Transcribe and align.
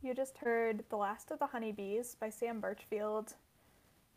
You 0.00 0.14
just 0.14 0.38
heard 0.38 0.84
The 0.90 0.96
Last 0.96 1.32
of 1.32 1.40
the 1.40 1.46
Honeybees 1.46 2.16
by 2.20 2.30
Sam 2.30 2.62
Burchfield. 2.62 3.34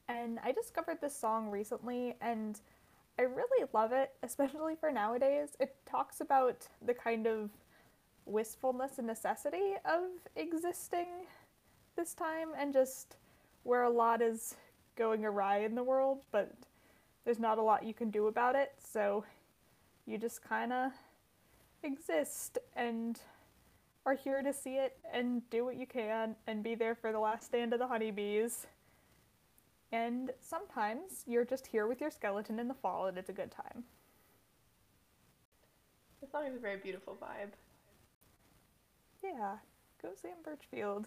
And 0.07 0.37
I 0.43 0.51
discovered 0.51 0.99
this 1.01 1.17
song 1.17 1.49
recently 1.49 2.15
and 2.21 2.61
I 3.17 3.23
really 3.23 3.67
love 3.73 3.91
it, 3.91 4.11
especially 4.21 4.75
for 4.75 4.91
nowadays. 4.91 5.49
It 5.59 5.75
talks 5.87 6.21
about 6.21 6.67
the 6.85 6.93
kind 6.93 7.25
of 7.25 7.49
wistfulness 8.27 8.99
and 8.99 9.07
necessity 9.07 9.73
of 9.83 10.03
existing 10.35 11.07
this 11.95 12.13
time 12.13 12.49
and 12.55 12.71
just 12.71 13.15
where 13.63 13.81
a 13.81 13.89
lot 13.89 14.21
is 14.21 14.55
going 14.95 15.25
awry 15.25 15.61
in 15.61 15.73
the 15.73 15.83
world, 15.83 16.21
but 16.31 16.53
there's 17.25 17.39
not 17.39 17.57
a 17.57 17.63
lot 17.63 17.83
you 17.83 17.95
can 17.95 18.11
do 18.11 18.27
about 18.27 18.55
it. 18.55 18.73
So 18.77 19.25
you 20.05 20.19
just 20.19 20.43
kind 20.43 20.71
of 20.71 20.91
exist 21.81 22.59
and 22.75 23.19
are 24.05 24.15
here 24.15 24.41
to 24.41 24.53
see 24.53 24.75
it 24.75 24.97
and 25.13 25.47
do 25.49 25.63
what 25.63 25.77
you 25.77 25.85
can 25.85 26.35
and 26.47 26.63
be 26.63 26.75
there 26.75 26.95
for 26.95 27.11
the 27.11 27.19
last 27.19 27.45
stand 27.45 27.73
of 27.73 27.79
the 27.79 27.87
honeybees. 27.87 28.67
And 29.91 30.31
sometimes 30.39 31.23
you're 31.27 31.45
just 31.45 31.67
here 31.67 31.87
with 31.87 32.01
your 32.01 32.11
skeleton 32.11 32.59
in 32.59 32.67
the 32.67 32.73
fall 32.73 33.07
and 33.07 33.17
it's 33.17 33.29
a 33.29 33.33
good 33.33 33.51
time. 33.51 33.83
The 36.21 36.27
song 36.27 36.47
is 36.47 36.55
a 36.55 36.59
very 36.59 36.77
beautiful 36.77 37.17
vibe. 37.21 37.51
Yeah, 39.23 39.57
go 40.01 40.09
Sam 40.15 40.31
Burchfield. 40.43 41.05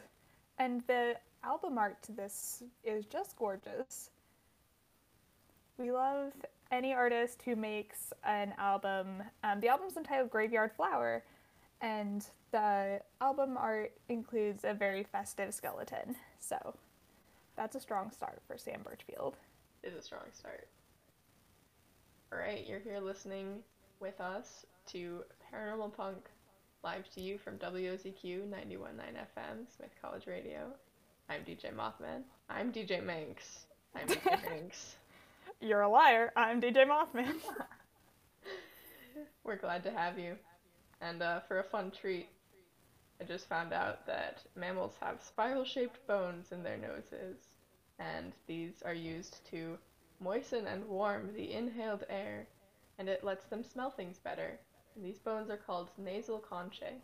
And 0.58 0.82
the 0.86 1.16
album 1.42 1.78
art 1.78 2.02
to 2.04 2.12
this 2.12 2.62
is 2.84 3.06
just 3.06 3.36
gorgeous. 3.36 4.10
We 5.78 5.90
love 5.90 6.32
any 6.70 6.92
artist 6.92 7.42
who 7.44 7.56
makes 7.56 8.12
an 8.24 8.54
album. 8.58 9.22
Um, 9.42 9.60
the 9.60 9.68
album's 9.68 9.96
entitled 9.96 10.30
Graveyard 10.30 10.72
Flower, 10.76 11.24
and 11.84 12.24
the 12.50 12.98
album 13.20 13.58
art 13.58 13.92
includes 14.08 14.64
a 14.64 14.72
very 14.72 15.04
festive 15.04 15.52
skeleton. 15.52 16.16
So 16.40 16.74
that's 17.56 17.76
a 17.76 17.80
strong 17.80 18.10
start 18.10 18.40
for 18.46 18.56
Sam 18.56 18.80
Burchfield. 18.84 19.34
It's 19.82 19.94
a 19.94 20.02
strong 20.02 20.24
start. 20.32 20.66
All 22.32 22.38
right, 22.38 22.66
you're 22.66 22.80
here 22.80 23.00
listening 23.00 23.58
with 24.00 24.18
us 24.18 24.64
to 24.92 25.24
Paranormal 25.52 25.94
Punk, 25.94 26.30
live 26.82 27.08
to 27.14 27.20
you 27.20 27.36
from 27.36 27.58
WOZQ 27.58 28.48
91.9 28.48 28.48
FM, 28.48 29.66
Smith 29.76 29.94
College 30.00 30.26
Radio. 30.26 30.72
I'm 31.28 31.42
DJ 31.42 31.74
Mothman. 31.74 32.22
I'm 32.48 32.72
DJ 32.72 33.04
Manx. 33.04 33.66
I'm 33.94 34.06
DJ 34.06 34.42
Manx. 34.50 34.96
You're 35.60 35.82
a 35.82 35.88
liar. 35.88 36.32
I'm 36.34 36.62
DJ 36.62 36.86
Mothman. 36.86 37.34
We're 39.44 39.56
glad 39.56 39.82
to 39.84 39.90
have 39.90 40.18
you. 40.18 40.36
And 41.04 41.22
uh, 41.22 41.40
for 41.40 41.58
a 41.58 41.64
fun 41.64 41.90
treat, 41.90 42.28
I 43.20 43.24
just 43.24 43.46
found 43.48 43.74
out 43.74 44.06
that 44.06 44.42
mammals 44.56 44.96
have 45.02 45.20
spiral 45.20 45.64
shaped 45.64 46.06
bones 46.06 46.50
in 46.50 46.62
their 46.62 46.78
noses, 46.78 47.50
and 47.98 48.32
these 48.46 48.82
are 48.82 48.94
used 48.94 49.44
to 49.50 49.78
moisten 50.18 50.66
and 50.66 50.88
warm 50.88 51.34
the 51.34 51.52
inhaled 51.52 52.04
air, 52.08 52.48
and 52.98 53.08
it 53.08 53.22
lets 53.22 53.44
them 53.46 53.62
smell 53.62 53.90
things 53.90 54.18
better. 54.18 54.58
And 54.94 55.04
these 55.04 55.18
bones 55.18 55.50
are 55.50 55.58
called 55.58 55.90
nasal 55.98 56.40
conchae, 56.40 57.02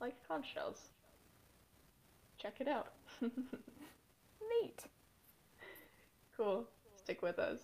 like 0.00 0.16
conch 0.26 0.46
shells. 0.54 0.90
Check 2.38 2.60
it 2.60 2.68
out. 2.68 2.92
Neat. 4.40 4.84
Cool. 6.36 6.66
Stick 6.96 7.22
with 7.22 7.38
us. 7.38 7.60